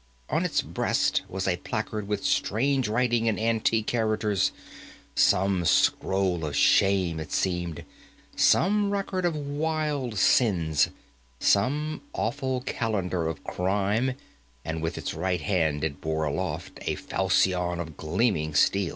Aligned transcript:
On 0.31 0.43
its 0.43 0.63
breast 0.63 1.21
was 1.29 1.47
a 1.47 1.57
placard 1.57 2.07
with 2.07 2.25
strange 2.25 2.87
writing 2.87 3.27
in 3.27 3.37
antique 3.37 3.85
characters, 3.85 4.51
some 5.13 5.63
scroll 5.63 6.43
of 6.43 6.55
shame 6.55 7.19
it 7.19 7.31
seemed, 7.31 7.85
some 8.35 8.89
record 8.89 9.25
of 9.25 9.35
wild 9.35 10.17
sins, 10.17 10.89
some 11.39 12.01
awful 12.13 12.61
calendar 12.61 13.27
of 13.27 13.43
crime, 13.43 14.15
and, 14.65 14.81
with 14.81 14.97
its 14.97 15.13
right 15.13 15.41
hand, 15.41 15.83
it 15.83 16.01
bore 16.01 16.23
aloft 16.23 16.79
a 16.81 16.95
falchion 16.95 17.79
of 17.79 17.95
gleaming 17.95 18.55
steel. 18.55 18.89